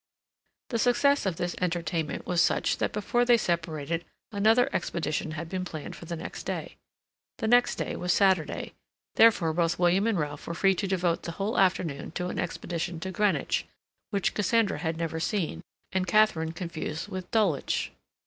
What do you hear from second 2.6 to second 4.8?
that before they separated another